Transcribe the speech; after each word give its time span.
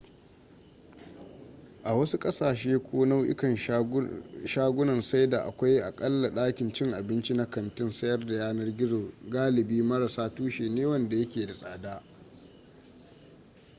a 1.83 1.93
wasu 1.95 2.19
ƙasashe 2.19 2.77
ko 2.79 3.05
nau'ikan 3.05 3.57
shagunan 4.45 5.01
saida 5.01 5.39
akwai 5.43 5.79
aƙalla 5.81 6.29
ɗakin 6.29 6.73
cin 6.73 6.89
abinci 6.93 7.33
na 7.33 7.49
kantin 7.49 7.91
sayar 7.91 8.25
da 8.25 8.33
yanar 8.33 8.77
gizon 8.77 9.13
galibi 9.29 9.81
marassa 9.83 10.35
tushe 10.35 10.69
ne 10.69 10.85
wanda 10.85 11.15
yake 11.17 11.45
da 11.45 11.53
tsada 11.53 12.03